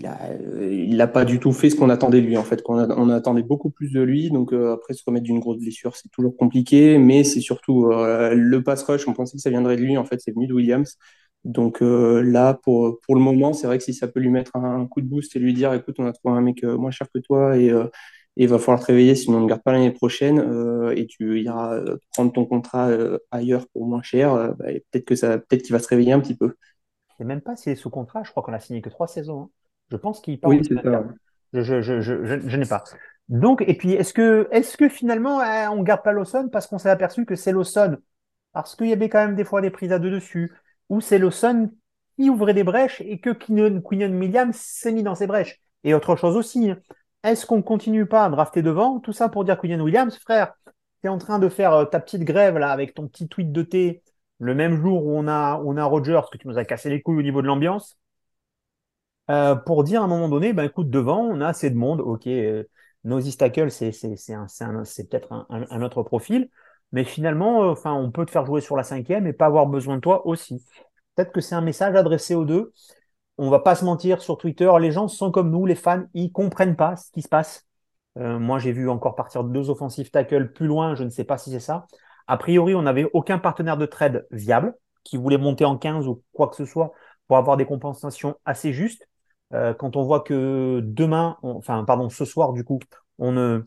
il 0.00 0.96
n'a 0.96 1.06
pas 1.06 1.24
du 1.24 1.38
tout 1.40 1.52
fait 1.52 1.70
ce 1.70 1.76
qu'on 1.76 1.90
attendait 1.90 2.20
de 2.20 2.26
lui 2.26 2.36
en 2.36 2.42
fait. 2.42 2.62
On, 2.66 3.08
attendait 3.10 3.42
beaucoup 3.42 3.70
plus 3.70 3.92
de 3.92 4.02
lui. 4.02 4.30
Donc 4.30 4.52
euh, 4.52 4.74
après 4.74 4.94
se 4.94 5.02
remettre 5.06 5.24
d'une 5.24 5.40
grosse 5.40 5.58
blessure, 5.58 5.96
c'est 5.96 6.10
toujours 6.10 6.36
compliqué. 6.36 6.98
Mais 6.98 7.24
c'est 7.24 7.40
surtout 7.40 7.90
euh, 7.90 8.34
le 8.34 8.62
pass 8.62 8.82
rush. 8.84 9.06
On 9.08 9.12
pensait 9.14 9.36
que 9.36 9.42
ça 9.42 9.50
viendrait 9.50 9.76
de 9.76 9.82
lui. 9.82 9.96
En 9.96 10.04
fait, 10.04 10.20
c'est 10.20 10.32
venu 10.32 10.46
de 10.46 10.54
Williams. 10.54 10.96
Donc 11.44 11.82
euh, 11.82 12.22
là, 12.22 12.54
pour, 12.54 12.98
le 13.08 13.20
moment, 13.20 13.52
c'est 13.52 13.66
vrai 13.66 13.78
que 13.78 13.84
si 13.84 13.94
ça 13.94 14.08
peut 14.08 14.20
lui 14.20 14.30
mettre 14.30 14.56
un, 14.56 14.86
coup 14.86 15.00
de 15.00 15.06
boost 15.06 15.36
et 15.36 15.38
lui 15.38 15.54
dire, 15.54 15.72
écoute, 15.74 15.96
on 15.98 16.06
a 16.06 16.12
trouvé 16.12 16.36
un 16.36 16.40
mec 16.40 16.64
moins 16.64 16.90
cher 16.90 17.08
que 17.12 17.20
toi 17.20 17.56
et 17.56 17.72
il 18.38 18.48
va 18.48 18.58
falloir 18.58 18.80
te 18.80 18.86
réveiller, 18.86 19.14
sinon 19.14 19.38
on 19.38 19.40
ne 19.42 19.48
garde 19.48 19.62
pas 19.62 19.72
l'année 19.72 19.92
prochaine 19.92 20.38
et 20.94 21.06
tu 21.06 21.40
iras 21.40 21.80
prendre 22.12 22.32
ton 22.32 22.44
contrat 22.44 22.90
ailleurs 23.30 23.66
pour 23.68 23.86
moins 23.86 24.02
cher. 24.02 24.54
Bah, 24.58 24.66
peut-être 24.90 25.04
que 25.04 25.14
ça, 25.14 25.38
peut-être 25.38 25.62
qu'il 25.62 25.72
va 25.72 25.78
se 25.78 25.88
réveiller 25.88 26.12
un 26.12 26.20
petit 26.20 26.36
peu. 26.36 26.54
C'est 27.16 27.24
même 27.24 27.40
pas 27.40 27.56
s'il 27.56 27.72
est 27.72 27.76
sous 27.76 27.90
contrat. 27.90 28.22
Je 28.24 28.30
crois 28.30 28.42
qu'on 28.42 28.52
a 28.52 28.60
signé 28.60 28.82
que 28.82 28.90
trois 28.90 29.08
saisons. 29.08 29.42
Hein. 29.42 29.50
Je 29.90 29.96
pense 29.96 30.20
qu'il 30.20 30.40
parle. 30.40 30.54
Oui, 30.54 30.62
c'est 30.66 30.74
ça. 30.82 31.04
Je, 31.52 31.80
je, 31.80 32.00
je, 32.00 32.40
je, 32.46 32.56
n'ai 32.56 32.66
pas. 32.66 32.84
Donc, 33.28 33.62
et 33.66 33.74
puis, 33.74 33.92
est-ce 33.92 34.12
que, 34.12 34.88
finalement, 34.88 35.40
hein, 35.40 35.70
on 35.70 35.82
garde 35.82 36.02
pas 36.02 36.12
Lawson 36.12 36.48
parce 36.50 36.66
qu'on 36.66 36.78
s'est 36.78 36.90
aperçu 36.90 37.24
que 37.24 37.36
c'est 37.36 37.52
Lawson 37.52 37.96
parce 38.52 38.74
qu'il 38.74 38.88
y 38.88 38.92
avait 38.92 39.10
quand 39.10 39.18
même 39.18 39.36
des 39.36 39.44
fois 39.44 39.60
des 39.60 39.70
prises 39.70 39.92
à 39.92 39.98
deux 39.98 40.10
dessus, 40.10 40.50
ou 40.88 41.02
c'est 41.02 41.18
Lawson 41.18 41.70
qui 42.18 42.30
ouvrait 42.30 42.54
des 42.54 42.64
brèches 42.64 43.02
et 43.02 43.20
que 43.20 43.28
Quinion 43.28 43.82
Williams 43.84 44.56
s'est 44.56 44.92
mis 44.92 45.02
dans 45.02 45.14
ces 45.14 45.26
brèches. 45.26 45.60
Et 45.84 45.92
autre 45.92 46.16
chose 46.16 46.36
aussi, 46.36 46.70
hein. 46.70 46.78
est-ce 47.22 47.44
qu'on 47.44 47.60
continue 47.60 48.06
pas 48.06 48.24
à 48.24 48.30
drafter 48.30 48.62
devant? 48.62 48.98
Tout 48.98 49.12
ça 49.12 49.28
pour 49.28 49.44
dire 49.44 49.60
Quinion 49.60 49.80
Williams, 49.80 50.16
frère, 50.18 50.54
tu 50.64 51.06
es 51.06 51.08
en 51.08 51.18
train 51.18 51.38
de 51.38 51.50
faire 51.50 51.74
euh, 51.74 51.84
ta 51.84 52.00
petite 52.00 52.24
grève 52.24 52.56
là 52.56 52.70
avec 52.70 52.94
ton 52.94 53.06
petit 53.08 53.28
tweet 53.28 53.52
de 53.52 53.62
thé 53.62 54.02
le 54.38 54.54
même 54.54 54.80
jour 54.80 55.04
où 55.04 55.18
on 55.18 55.28
a, 55.28 55.60
on 55.62 55.76
a 55.76 55.84
Rogers, 55.84 56.22
que 56.32 56.38
tu 56.38 56.48
nous 56.48 56.58
as 56.58 56.64
cassé 56.64 56.88
les 56.88 57.02
couilles 57.02 57.18
au 57.18 57.22
niveau 57.22 57.42
de 57.42 57.46
l'ambiance. 57.46 57.98
Euh, 59.30 59.56
pour 59.56 59.82
dire 59.84 60.02
à 60.02 60.04
un 60.04 60.08
moment 60.08 60.28
donné, 60.28 60.52
ben 60.52 60.64
écoute, 60.64 60.90
devant, 60.90 61.20
on 61.20 61.40
a 61.40 61.48
assez 61.48 61.70
de 61.70 61.76
monde. 61.76 62.00
Ok, 62.00 62.26
euh, 62.26 62.64
Nosy 63.04 63.36
Tackle, 63.36 63.70
c'est 63.70 63.90
peut-être 63.90 65.32
un, 65.32 65.46
un, 65.70 65.82
autre 65.82 66.02
profil, 66.02 66.48
mais 66.92 67.04
finalement, 67.04 67.70
euh, 67.70 67.74
on 67.84 68.10
peut 68.10 68.26
te 68.26 68.30
faire 68.30 68.46
jouer 68.46 68.60
sur 68.60 68.76
la 68.76 68.82
cinquième 68.82 69.26
et 69.26 69.32
pas 69.32 69.46
avoir 69.46 69.66
besoin 69.66 69.96
de 69.96 70.00
toi 70.00 70.26
aussi. 70.26 70.64
Peut-être 71.14 71.32
que 71.32 71.40
c'est 71.40 71.54
un 71.54 71.60
message 71.60 71.94
adressé 71.96 72.34
aux 72.34 72.44
deux. 72.44 72.72
On 73.38 73.50
va 73.50 73.60
pas 73.60 73.74
se 73.74 73.84
mentir 73.84 74.22
sur 74.22 74.38
Twitter, 74.38 74.70
les 74.80 74.92
gens 74.92 75.08
sont 75.08 75.30
comme 75.30 75.50
nous, 75.50 75.66
les 75.66 75.74
fans, 75.74 76.04
ils 76.14 76.32
comprennent 76.32 76.76
pas 76.76 76.96
ce 76.96 77.10
qui 77.12 77.22
se 77.22 77.28
passe. 77.28 77.66
Euh, 78.18 78.38
moi, 78.38 78.58
j'ai 78.58 78.72
vu 78.72 78.88
encore 78.88 79.14
partir 79.14 79.44
deux 79.44 79.68
offensives 79.70 80.10
tackle 80.10 80.52
plus 80.52 80.66
loin, 80.66 80.94
je 80.94 81.04
ne 81.04 81.10
sais 81.10 81.24
pas 81.24 81.36
si 81.38 81.50
c'est 81.50 81.60
ça. 81.60 81.86
A 82.28 82.38
priori, 82.38 82.74
on 82.74 82.82
n'avait 82.82 83.08
aucun 83.12 83.38
partenaire 83.38 83.76
de 83.76 83.86
trade 83.86 84.26
viable 84.30 84.74
qui 85.04 85.16
voulait 85.16 85.38
monter 85.38 85.64
en 85.64 85.76
15 85.76 86.08
ou 86.08 86.22
quoi 86.32 86.48
que 86.48 86.56
ce 86.56 86.64
soit 86.64 86.92
pour 87.28 87.36
avoir 87.36 87.56
des 87.56 87.66
compensations 87.66 88.36
assez 88.44 88.72
justes. 88.72 89.06
Euh, 89.52 89.74
quand 89.74 89.96
on 89.96 90.02
voit 90.04 90.20
que 90.20 90.80
demain, 90.82 91.38
enfin, 91.42 91.84
pardon, 91.84 92.08
ce 92.10 92.24
soir, 92.24 92.52
du 92.52 92.64
coup, 92.64 92.80
on 93.18 93.32
ne, 93.32 93.62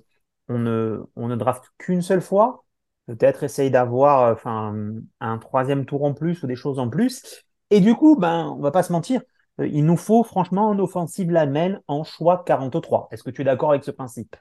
on 0.50 0.60
ne, 0.60 1.00
on 1.16 1.28
ne 1.28 1.36
draft 1.36 1.64
qu'une 1.78 2.02
seule 2.02 2.22
fois, 2.22 2.66
peut-être 3.08 3.44
essaye 3.44 3.72
d'avoir 3.72 4.24
euh, 4.26 4.34
enfin, 4.34 4.76
un 5.22 5.38
troisième 5.38 5.86
tour 5.86 6.04
en 6.04 6.14
plus 6.14 6.44
ou 6.44 6.48
des 6.48 6.56
choses 6.56 6.80
en 6.80 6.90
plus. 6.90 7.44
Et 7.72 7.80
du 7.82 7.96
coup, 7.96 8.16
ben, 8.18 8.48
on 8.58 8.62
va 8.62 8.72
pas 8.72 8.84
se 8.84 8.92
mentir, 8.92 9.22
euh, 9.62 9.68
il 9.68 9.86
nous 9.86 9.98
faut 9.98 10.24
franchement 10.24 10.72
un 10.72 10.80
offensive 10.80 11.32
lineman 11.32 11.82
en 11.88 12.04
choix 12.04 12.44
43. 12.46 13.08
Est-ce 13.12 13.24
que 13.24 13.32
tu 13.32 13.42
es 13.42 13.46
d'accord 13.46 13.72
avec 13.72 13.84
ce 13.84 13.92
principe? 13.92 14.36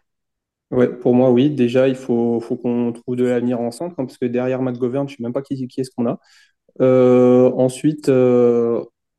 Ouais, 0.70 0.88
pour 0.98 1.14
moi, 1.14 1.30
oui. 1.30 1.50
Déjà, 1.50 1.88
il 1.88 1.94
faut, 1.96 2.40
faut 2.40 2.56
qu'on 2.56 2.92
trouve 2.92 3.16
de 3.16 3.24
l'avenir 3.24 3.58
en 3.60 3.70
centre, 3.70 3.94
hein, 3.98 4.04
parce 4.04 4.18
que 4.18 4.26
derrière 4.26 4.60
Matt 4.60 4.76
Govern, 4.76 5.08
je 5.08 5.14
ne 5.14 5.16
sais 5.16 5.22
même 5.22 5.32
pas 5.32 5.40
qui, 5.42 5.66
qui 5.66 5.80
est-ce 5.80 5.90
qu'on 5.90 6.06
a. 6.06 6.18
ensuite, 7.56 8.08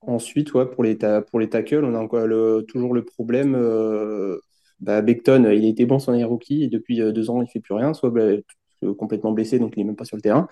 Ensuite, 0.10 0.51
pour 0.51 0.84
les, 0.84 0.98
tackles, 0.98 1.86
on 1.86 1.94
a 1.94 2.00
encore 2.00 2.28
toujours 2.68 2.96
le 2.96 3.06
problème. 3.06 3.54
Euh, 3.56 4.39
bah, 4.80 5.04
Beckton, 5.04 5.48
il 5.51 5.66
était 5.66 5.86
bon 5.86 6.00
son 6.00 6.13
année 6.13 6.24
rookie 6.24 6.63
et 6.63 6.68
depuis 6.68 7.00
euh, 7.00 7.12
deux 7.12 7.30
ans, 7.30 7.42
il 7.42 7.46
ne 7.46 7.50
fait 7.50 7.60
plus 7.60 7.75
rien, 7.75 7.94
soit 7.94 8.10
bah, 8.10 8.24
complètement 8.98 9.34
blessé, 9.34 9.60
donc 9.60 9.74
il 9.75 9.82
n'est 9.82 9.86
même 9.86 9.96
pas 9.96 10.06
sur 10.06 10.18
le 10.18 10.24
terrain. 10.24 10.48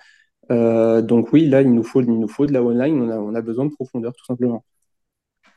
Euh, 0.52 1.02
donc 1.02 1.34
oui, 1.34 1.48
là, 1.48 1.64
il 1.64 1.74
nous 1.74 1.82
faut, 1.82 2.02
il 2.02 2.20
nous 2.20 2.28
faut 2.28 2.46
de 2.46 2.54
la 2.54 2.62
online, 2.62 3.02
on 3.02 3.34
a, 3.34 3.42
besoin 3.42 3.66
de 3.66 3.72
profondeur, 3.72 4.14
tout 4.14 4.26
simplement. 4.26 4.64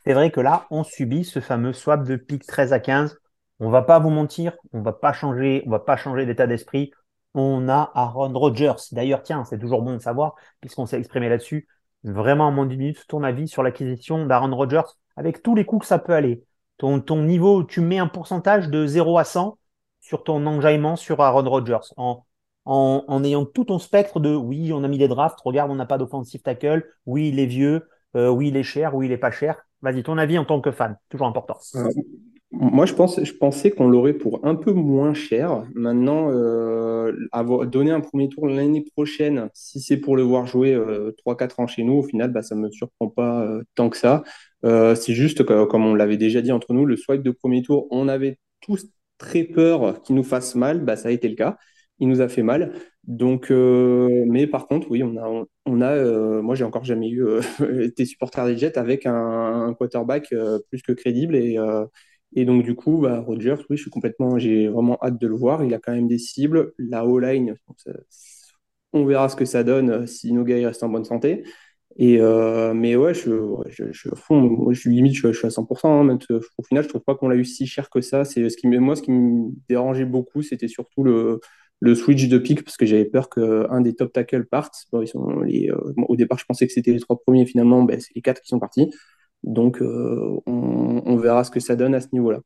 C'est 0.07 0.15
vrai 0.15 0.31
que 0.31 0.41
là, 0.41 0.67
on 0.71 0.83
subit 0.83 1.25
ce 1.25 1.41
fameux 1.41 1.75
swap 1.75 2.05
de 2.05 2.17
pic 2.17 2.47
13 2.47 2.73
à 2.73 2.81
15. 2.81 3.19
On 3.59 3.69
va 3.69 3.83
pas 3.83 3.99
vous 3.99 4.09
mentir, 4.09 4.57
on 4.73 4.81
va 4.81 4.93
va 4.93 5.79
pas 5.79 5.97
changer 5.97 6.25
d'état 6.25 6.47
d'esprit. 6.47 6.91
On 7.35 7.69
a 7.69 7.93
Aaron 7.95 8.33
Rodgers. 8.33 8.81
D'ailleurs, 8.93 9.23
tiens, 9.23 9.45
c'est 9.45 9.59
toujours 9.59 9.83
bon 9.83 9.93
de 9.93 9.99
savoir, 9.99 10.37
puisqu'on 10.63 10.87
s'est 10.87 10.99
exprimé 10.99 11.29
là-dessus 11.29 11.69
vraiment 12.05 12.49
en 12.49 12.53
moins 12.53 12.67
de 12.67 12.75
minutes 12.75 13.05
ton 13.09 13.23
avis 13.23 13.49
sur 13.49 13.63
l'acquisition 13.63 14.27
d'Aaron 14.27 14.55
Rodgers 14.55 14.83
avec 15.17 15.43
tous 15.43 15.55
les 15.55 15.65
coups 15.65 15.83
que 15.83 15.87
ça 15.87 15.99
peut 15.99 16.15
aller. 16.15 16.45
Ton, 16.79 17.01
ton 17.01 17.23
niveau, 17.23 17.65
tu 17.65 17.81
mets 17.81 17.99
un 17.99 18.07
pourcentage 18.07 18.69
de 18.69 18.87
0 18.87 19.19
à 19.19 19.25
100 19.25 19.59
sur 20.01 20.25
ton 20.25 20.47
enjaillement 20.47 20.97
sur 20.97 21.21
Aaron 21.21 21.49
Rodgers 21.49 21.93
en, 21.97 22.25
en, 22.65 23.25
ayant 23.25 23.45
tout 23.45 23.65
ton 23.65 23.79
spectre 23.79 24.21
de 24.21 24.35
oui, 24.35 24.73
on 24.73 24.85
a 24.85 24.89
mis 24.89 24.99
des 24.99 25.09
drafts, 25.09 25.41
regarde, 25.41 25.71
on 25.71 25.75
n'a 25.75 25.87
pas 25.87 25.99
d'offensive 25.99 26.41
tackle, 26.41 26.87
oui, 27.07 27.29
il 27.29 27.39
est 27.39 27.47
vieux, 27.47 27.89
euh, 28.17 28.29
oui, 28.29 28.49
il 28.49 28.57
est 28.57 28.63
cher, 28.63 28.95
oui, 28.95 29.07
il 29.07 29.13
est 29.13 29.19
pas 29.19 29.31
cher. 29.31 29.61
Vas-y, 29.83 30.03
ton 30.03 30.19
avis 30.19 30.39
en 30.39 30.45
tant 30.45 30.61
que 30.61 30.71
fan, 30.71 30.97
toujours 31.09 31.27
important. 31.27 31.59
Moi, 32.53 32.85
je, 32.85 32.95
pensais 33.33 33.71
qu'on 33.71 33.89
l'aurait 33.89 34.13
pour 34.13 34.45
un 34.45 34.57
peu 34.57 34.73
moins 34.73 35.15
cher. 35.15 35.65
Maintenant, 35.75 36.31
euh, 36.33 37.13
donner 37.67 37.93
un 37.93 38.01
premier 38.01 38.29
tour 38.29 38.49
l'année 38.49 38.85
prochaine, 38.97 39.49
si 39.55 39.81
c'est 39.81 39.99
pour 39.99 40.17
le 40.17 40.23
voir 40.23 40.47
jouer 40.47 40.75
euh, 40.75 41.13
3-4 41.25 41.61
ans 41.61 41.67
chez 41.69 41.85
nous, 41.85 41.95
au 41.95 42.03
final, 42.03 42.33
bah, 42.33 42.43
ça 42.43 42.57
ne 42.57 42.63
me 42.63 42.71
surprend 42.71 43.09
pas 43.09 43.43
euh, 43.45 43.63
tant 43.77 43.89
que 43.89 43.97
ça. 43.97 44.25
Euh, 44.65 44.97
c'est 44.97 45.15
juste, 45.15 45.45
comme 45.45 45.87
on 45.87 45.95
l'avait 45.95 46.17
déjà 46.17 46.43
dit 46.43 46.51
entre 46.51 46.75
nous, 46.75 46.87
le 46.87 46.97
swipe 46.97 47.23
de 47.23 47.31
premier 47.31 47.63
tour, 47.63 47.87
on 47.93 48.09
avait 48.09 48.39
tous 48.61 48.85
très 49.19 49.45
peur 49.45 50.03
qu'il 50.03 50.17
nous 50.17 50.25
fasse 50.25 50.57
mal. 50.57 50.85
Bah, 50.85 50.97
ça 50.97 51.09
a 51.09 51.13
été 51.13 51.29
le 51.29 51.37
cas. 51.37 51.57
Il 52.01 52.09
nous 52.09 52.21
a 52.21 52.29
fait 52.29 52.43
mal. 52.43 52.73
Donc, 53.05 53.51
mais 53.51 54.47
par 54.47 54.67
contre, 54.67 54.91
oui, 54.91 55.03
on 55.03 55.17
a, 55.19 55.47
on 55.67 55.81
a 55.83 56.41
moi, 56.43 56.55
j'ai 56.55 56.65
encore 56.65 56.85
jamais 56.85 57.11
eu 57.11 57.25
été 57.83 58.07
supporter 58.07 58.45
des 58.47 58.57
Jets 58.57 58.79
avec 58.79 59.07
un, 59.07 59.67
un 59.69 59.75
quarterback 59.75 60.35
plus 60.71 60.83
que 60.83 60.93
crédible 60.93 61.37
et 61.37 61.59
et 62.35 62.45
donc, 62.45 62.63
du 62.65 62.75
coup, 62.75 62.99
bah, 62.99 63.25
oui, 63.27 63.39
je 63.41 63.75
suis 63.77 63.91
complètement, 63.91 64.39
j'ai 64.39 64.69
vraiment 64.69 64.99
hâte 65.03 65.21
de 65.21 65.27
le 65.27 65.35
voir. 65.37 65.65
Il 65.65 65.75
a 65.75 65.79
quand 65.79 65.93
même 65.93 66.09
des 66.09 66.19
cibles. 66.19 66.73
La 66.79 67.05
O-line, 67.07 67.57
on 68.93 69.05
verra 69.05 69.29
ce 69.29 69.37
que 69.37 69.45
ça 69.45 69.65
donne 69.65 69.91
euh, 69.91 70.07
si 70.07 70.33
nos 70.33 70.45
gars 70.45 70.57
restent 70.67 70.83
en 70.83 70.89
bonne 70.89 71.05
santé. 71.05 71.45
Et 71.97 72.19
euh, 72.21 72.73
mais 72.73 72.97
ouais, 72.97 73.15
je, 73.15 73.31
je, 73.69 73.85
je, 73.93 74.09
fond, 74.15 74.71
je 74.73 74.79
suis 74.81 74.91
limite, 74.95 75.15
je, 75.15 75.33
suis 75.33 75.47
à 75.47 75.51
100%. 75.51 76.09
Hein, 76.11 76.19
au 76.59 76.63
final, 76.63 76.85
je 76.85 76.89
trouve 76.89 77.03
pas 77.03 77.15
qu'on 77.17 77.29
l'a 77.29 77.37
eu 77.37 77.45
si 77.45 77.67
cher 77.67 77.91
que 77.91 78.01
ça. 78.01 78.25
C'est 78.25 78.49
ce 78.49 78.57
qui, 78.57 78.69
moi, 78.69 78.97
ce 78.97 79.03
qui 79.03 79.11
me 79.13 79.51
dérangeait 79.69 80.05
beaucoup, 80.05 80.43
c'était 80.43 80.69
surtout 80.69 81.03
le, 81.03 81.41
le 81.81 81.95
switch 81.95 82.29
de 82.29 82.39
pick 82.39 82.65
parce 82.65 82.77
que 82.77 82.87
j'avais 82.87 83.05
peur 83.07 83.29
qu'un 83.29 83.81
des 83.81 83.95
top 83.95 84.13
tackles 84.13 84.47
parte. 84.47 84.87
Bon, 84.93 85.03
ils 85.03 85.09
sont 85.09 85.43
euh, 85.43 85.77
au 86.09 86.17
départ, 86.17 86.39
je 86.39 86.45
pensais 86.47 86.67
que 86.67 86.73
c'était 86.73 86.93
les 86.93 87.01
trois 87.01 87.19
premiers. 87.21 87.45
Finalement, 87.47 87.83
ben, 87.83 88.01
c'est 88.01 88.15
les 88.15 88.23
quatre 88.23 88.41
qui 88.41 88.49
sont 88.49 88.61
partis. 88.61 88.89
Donc, 89.43 89.81
euh, 89.81 90.41
on, 90.47 91.17
verra 91.17 91.45
ce 91.45 91.51
que 91.51 91.61
ça 91.61 91.77
donne 91.77 91.95
à 91.95 92.01
ce 92.01 92.09
niveau-là. 92.13 92.41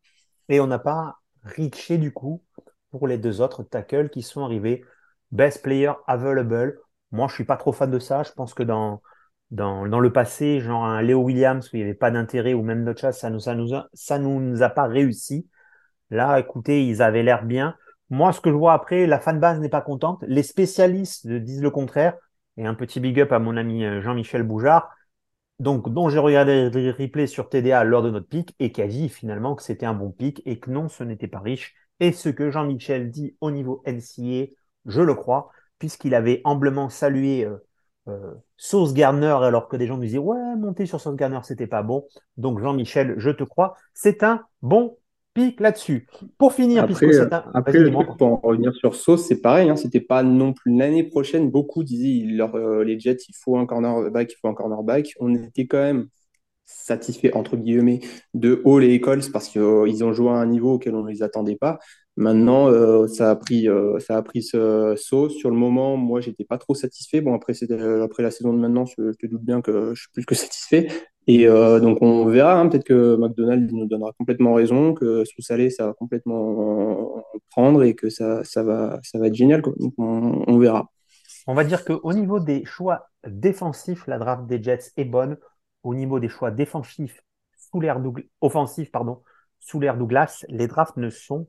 Et 0.49 0.61
on 0.61 0.67
n'a 0.67 0.79
pas 0.79 1.19
reaché 1.45 1.99
du 1.99 2.13
coup 2.13 2.43
pour 2.91 3.09
les 3.09 3.19
deux 3.19 3.41
autres 3.41 3.63
tackles 3.63 4.11
qui 4.11 4.23
sont 4.23 4.45
arrivés. 4.45 4.85
Best 5.33 5.63
player 5.63 5.93
available. 6.07 6.79
Moi, 7.11 7.29
je 7.29 7.35
suis 7.35 7.45
pas 7.45 7.57
trop 7.57 7.73
fan 7.73 7.91
de 7.91 7.99
ça. 7.99 8.23
Je 8.23 8.33
pense 8.33 8.55
que 8.55 8.63
dans, 8.63 9.03
dans, 9.51 9.85
le 9.85 10.13
passé, 10.13 10.61
genre 10.61 10.85
un 10.85 11.03
Léo 11.03 11.21
Williams 11.21 11.67
où 11.73 11.77
il 11.77 11.81
n'y 11.81 11.85
avait 11.85 11.95
pas 11.95 12.11
d'intérêt 12.11 12.55
ou 12.55 12.63
même 12.63 12.85
notre 12.85 13.01
chasse, 13.01 13.21
ça 13.21 13.31
nous, 13.31 13.41
ça 13.41 13.55
nous, 13.55 13.69
ça 13.93 14.19
nous 14.19 14.63
a 14.63 14.69
pas 14.69 14.87
réussi. 14.87 15.49
Là, 16.11 16.39
écoutez, 16.39 16.87
ils 16.87 17.03
avaient 17.03 17.23
l'air 17.23 17.45
bien. 17.45 17.77
Moi, 18.11 18.33
ce 18.33 18.41
que 18.41 18.51
je 18.51 18.55
vois 18.55 18.75
après, 18.75 19.07
la 19.07 19.19
fanbase 19.19 19.61
n'est 19.61 19.69
pas 19.69 19.81
contente. 19.81 20.25
Les 20.29 20.43
spécialistes 20.43 21.27
disent 21.27 21.63
le 21.63 21.71
contraire. 21.71 22.15
Et 22.57 22.67
un 22.67 22.75
petit 22.75 23.01
big 23.01 23.19
up 23.21 23.33
à 23.33 23.39
mon 23.41 23.57
ami 23.57 23.85
euh, 23.85 24.01
Jean-Michel 24.01 24.45
Boujard 24.45 24.89
donc 25.59 25.93
dont 25.93 26.09
j'ai 26.09 26.19
regardé 26.19 26.71
les 26.71 26.91
replays 26.91 27.27
sur 27.27 27.49
TDA 27.49 27.85
lors 27.85 28.03
de 28.03 28.11
notre 28.11 28.29
pic 28.29 28.55
et 28.59 28.73
qui 28.73 28.83
a 28.83 28.87
dit 28.87 29.09
finalement 29.09 29.55
que 29.55 29.63
c'était 29.63 29.87
un 29.87 29.95
bon 29.95 30.11
pic 30.11 30.43
et 30.47 30.59
que 30.59 30.71
non, 30.71 30.89
ce 30.89 31.05
n'était 31.05 31.29
pas 31.29 31.41
riche. 31.41 31.75
Et 32.01 32.13
ce 32.13 32.29
que 32.29 32.51
Jean-Michel 32.51 33.11
dit 33.11 33.37
au 33.41 33.51
niveau 33.51 33.83
NCA, 33.87 34.53
je 34.87 35.01
le 35.01 35.15
crois, 35.15 35.51
puisqu'il 35.79 36.15
avait 36.15 36.43
humblement 36.45 36.89
salué 36.89 37.45
euh, 37.45 37.57
euh, 38.09 38.35
Sauce 38.57 38.95
Garner 38.95 39.37
alors 39.43 39.69
que 39.69 39.77
des 39.77 39.87
gens 39.87 39.97
nous 39.97 40.03
disaient 40.03 40.19
ouais, 40.19 40.57
monter 40.57 40.87
sur 40.87 41.01
Sauce 41.01 41.17
Garner, 41.17 41.41
c'était 41.45 41.67
pas 41.67 41.83
bon. 41.83 42.07
Donc 42.37 42.59
Jean-Michel, 42.61 43.15
je 43.19 43.31
te 43.31 43.45
crois, 43.45 43.77
c'est 43.95 44.23
un 44.23 44.45
bon 44.63 44.99
pique 45.35 45.61
là-dessus. 45.61 46.07
Pour 46.39 46.53
finir, 46.53 46.85
après, 46.85 47.07
puisque 47.07 47.33
un... 47.33 47.45
après 47.53 47.79
le 47.79 47.91
truc, 47.91 48.17
pour 48.17 48.29
en 48.29 48.37
revenir 48.37 48.73
sur 48.75 48.95
Sauce, 48.95 49.27
c'est 49.27 49.41
pareil, 49.41 49.69
hein, 49.69 49.77
c'était 49.77 50.01
pas 50.01 50.23
non 50.23 50.53
plus 50.53 50.75
l'année 50.75 51.05
prochaine. 51.05 51.51
Beaucoup 51.51 51.83
disaient 51.83 52.25
leur, 52.33 52.55
euh, 52.55 52.85
les 52.85 52.99
Jets, 52.99 53.19
il 53.29 53.35
faut 53.35 53.59
un 53.59 53.67
cornerback, 53.67 54.33
il 54.33 54.37
faut 54.41 54.49
un 54.49 54.55
cornerback. 54.55 55.13
On 55.21 55.35
était 55.35 55.67
quand 55.67 55.83
même 55.83 56.07
satisfait 56.65 57.35
entre 57.35 57.57
guillemets 57.57 58.01
de 58.33 58.63
Hall 58.65 58.85
et 58.85 58.95
Eccles 58.95 59.31
parce 59.33 59.49
qu'ils 59.49 59.61
euh, 59.61 60.03
ont 60.03 60.13
joué 60.13 60.31
à 60.31 60.35
un 60.35 60.47
niveau 60.47 60.75
auquel 60.75 60.95
on 60.95 61.03
ne 61.03 61.11
les 61.11 61.23
attendait 61.23 61.57
pas. 61.57 61.79
Maintenant, 62.17 62.69
euh, 62.69 63.09
ça 63.09 63.31
a 63.31 63.37
pris, 63.37 63.67
ça 63.99 64.17
a 64.17 64.23
pris 64.23 64.43
ce 64.43 64.95
saut. 64.97 65.29
Sur 65.29 65.51
le 65.51 65.57
moment, 65.57 65.97
moi, 65.97 66.21
j'étais 66.21 66.45
pas 66.45 66.59
trop 66.59 66.75
satisfait. 66.75 67.21
Bon, 67.21 67.35
après, 67.35 67.55
après 68.03 68.23
la 68.23 68.31
saison 68.31 68.53
de 68.53 68.59
maintenant, 68.59 68.85
je, 68.87 69.13
te 69.13 69.27
doute 69.27 69.43
bien 69.43 69.61
que 69.61 69.95
je 69.95 70.01
suis 70.01 70.11
plus 70.13 70.25
que 70.25 70.35
satisfait. 70.35 70.89
Et 71.27 71.49
euh, 71.49 71.81
donc 71.81 72.03
on 72.03 72.27
verra, 72.27 72.59
hein, 72.61 72.69
peut-être 72.69 72.85
que 72.85 73.17
McDonald's 73.17 73.73
nous 73.73 73.87
donnera 73.87 74.13
complètement 74.19 74.55
raison, 74.55 74.93
que 74.93 75.25
sous 75.25 75.41
salé 75.41 75.71
ça 75.71 75.87
va 75.87 75.95
complètement 75.95 77.25
prendre 77.51 77.83
et 77.83 77.95
que 77.95 78.11
ça, 78.11 78.45
ça, 78.45 78.63
va, 78.63 78.99
ça 79.03 79.19
va 79.19 79.29
être 79.29 79.35
génial. 79.35 79.63
Donc 79.63 79.95
on, 79.97 80.59
verra. 80.59 80.91
On 81.47 81.55
va 81.55 81.65
dire 81.65 81.85
qu'au 81.85 82.13
niveau 82.13 82.41
des 82.41 82.65
choix 82.67 83.09
défensifs, 83.27 84.07
la 84.07 84.19
draft 84.19 84.47
des 84.47 84.63
Jets 84.63 84.91
est 84.97 85.05
bonne. 85.07 85.39
Au 85.83 85.95
niveau 85.95 86.21
des 86.21 86.29
choix 86.29 86.51
défensifs, 86.51 87.23
sous 87.57 87.81
l'air 87.81 88.01
offensif, 88.41 88.91
pardon, 88.91 89.23
sous 89.61 89.81
l'air 89.81 89.97
Douglas, 89.97 90.45
les 90.49 90.67
drafts 90.67 90.97
ne 90.97 91.11
sont 91.11 91.47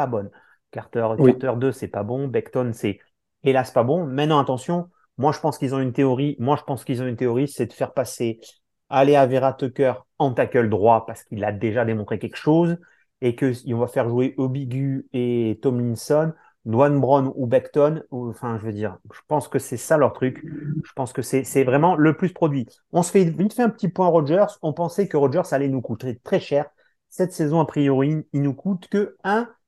pas 0.00 0.06
bonnes. 0.06 0.30
Carter, 0.70 1.08
Carter 1.18 1.52
2, 1.58 1.72
c'est 1.72 1.88
pas 1.88 2.04
bon. 2.04 2.26
Beckton, 2.26 2.70
c'est 2.72 3.00
hélas 3.42 3.70
pas 3.70 3.82
bon. 3.82 4.06
Maintenant, 4.06 4.38
attention, 4.38 4.88
moi 5.18 5.32
je 5.32 5.40
pense 5.40 5.58
qu'ils 5.58 5.74
ont 5.74 5.80
une 5.80 5.92
théorie. 5.92 6.36
Moi 6.38 6.56
je 6.56 6.62
pense 6.62 6.84
qu'ils 6.84 7.02
ont 7.02 7.06
une 7.06 7.16
théorie, 7.16 7.48
c'est 7.48 7.66
de 7.66 7.72
faire 7.74 7.92
passer 7.92 8.40
aller 8.88 9.14
à 9.14 9.26
Vera 9.26 9.52
Tucker 9.52 9.92
en 10.18 10.32
tackle 10.32 10.68
droit 10.68 11.04
parce 11.06 11.22
qu'il 11.22 11.44
a 11.44 11.52
déjà 11.52 11.84
démontré 11.84 12.18
quelque 12.18 12.36
chose 12.36 12.78
et 13.20 13.36
qu'on 13.36 13.78
va 13.78 13.86
faire 13.86 14.08
jouer 14.08 14.34
Obigu 14.38 15.06
et 15.12 15.58
Tomlinson, 15.62 16.32
Dwan 16.64 16.98
Brown 16.98 17.30
ou 17.34 17.46
Beckton. 17.46 18.02
enfin, 18.10 18.58
je 18.58 18.64
veux 18.64 18.72
dire, 18.72 18.98
je 19.12 19.20
pense 19.28 19.48
que 19.48 19.58
c'est 19.58 19.76
ça 19.76 19.98
leur 19.98 20.14
truc. 20.14 20.42
Je 20.42 20.92
pense 20.94 21.12
que 21.12 21.20
c'est 21.20 21.64
vraiment 21.64 21.94
le 21.94 22.16
plus 22.16 22.32
produit. 22.32 22.66
On 22.92 23.02
se 23.02 23.10
fait 23.10 23.24
vite 23.24 23.52
fait 23.52 23.62
un 23.62 23.68
petit 23.68 23.88
point 23.88 24.08
Rogers. 24.08 24.58
On 24.62 24.72
pensait 24.72 25.08
que 25.08 25.18
Rogers 25.18 25.52
allait 25.52 25.68
nous 25.68 25.82
coûter 25.82 26.18
très 26.24 26.40
cher. 26.40 26.66
Cette 27.10 27.32
saison, 27.32 27.60
a 27.60 27.66
priori, 27.66 28.26
il 28.32 28.42
nous 28.42 28.54
coûte 28.54 28.88
que 28.88 29.16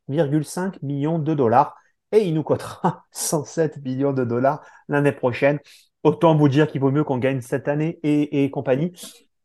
1,5 0.08 0.78
million 0.82 1.18
de 1.18 1.34
dollars 1.34 1.76
et 2.12 2.26
il 2.26 2.34
nous 2.34 2.42
coûtera 2.42 3.04
107 3.12 3.82
millions 3.84 4.12
de 4.12 4.24
dollars 4.24 4.62
l'année 4.88 5.12
prochaine. 5.12 5.58
Autant 6.04 6.36
vous 6.36 6.48
dire 6.48 6.66
qu'il 6.68 6.80
vaut 6.80 6.90
mieux 6.90 7.04
qu'on 7.04 7.18
gagne 7.18 7.40
cette 7.40 7.68
année 7.68 8.00
et, 8.02 8.50
compagnie. 8.50 8.92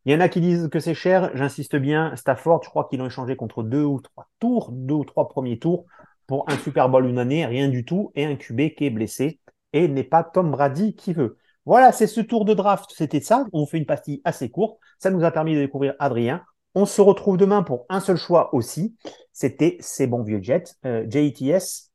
Il 0.04 0.12
y 0.12 0.16
en 0.16 0.20
a 0.20 0.28
qui 0.28 0.40
disent 0.40 0.68
que 0.68 0.80
c'est 0.80 0.94
cher. 0.94 1.30
J'insiste 1.34 1.76
bien. 1.76 2.14
Stafford, 2.16 2.62
je 2.64 2.68
crois 2.68 2.88
qu'ils 2.88 2.98
l'ont 2.98 3.06
échangé 3.06 3.36
contre 3.36 3.62
deux 3.62 3.84
ou 3.84 4.00
trois 4.00 4.28
tours, 4.40 4.70
deux 4.72 4.94
ou 4.94 5.04
trois 5.04 5.28
premiers 5.28 5.58
tours 5.58 5.86
pour 6.26 6.44
un 6.50 6.56
Super 6.58 6.88
Bowl 6.88 7.06
une 7.06 7.18
année, 7.18 7.46
rien 7.46 7.68
du 7.68 7.84
tout, 7.84 8.12
et 8.14 8.24
un 8.24 8.36
QB 8.36 8.74
qui 8.76 8.86
est 8.86 8.90
blessé 8.90 9.40
et 9.72 9.88
n'est 9.88 10.04
pas 10.04 10.24
Tom 10.24 10.50
Brady 10.50 10.94
qui 10.94 11.12
veut. 11.12 11.38
Voilà, 11.64 11.92
c'est 11.92 12.06
ce 12.06 12.20
tour 12.20 12.44
de 12.44 12.54
draft. 12.54 12.90
C'était 12.94 13.20
ça. 13.20 13.46
On 13.52 13.66
fait 13.66 13.78
une 13.78 13.86
pastille 13.86 14.20
assez 14.24 14.50
courte. 14.50 14.78
Ça 14.98 15.10
nous 15.10 15.24
a 15.24 15.30
permis 15.30 15.54
de 15.54 15.60
découvrir 15.60 15.94
Adrien. 15.98 16.42
On 16.74 16.86
se 16.86 17.00
retrouve 17.00 17.36
demain 17.36 17.62
pour 17.62 17.86
un 17.88 18.00
seul 18.00 18.16
choix 18.16 18.54
aussi. 18.54 18.96
C'était 19.32 19.76
ces 19.80 20.06
bons 20.06 20.22
vieux 20.22 20.42
Jets, 20.42 20.74
euh, 20.84 21.06
JETS 21.08 21.90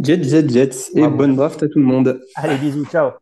Jet, 0.00 0.22
jet, 0.24 0.48
jet. 0.50 0.90
Et 0.96 1.06
bonne 1.08 1.36
draft 1.36 1.62
à 1.62 1.68
tout 1.68 1.78
le 1.78 1.84
monde. 1.84 2.20
Allez, 2.34 2.58
bisous, 2.58 2.84
ciao. 2.86 3.12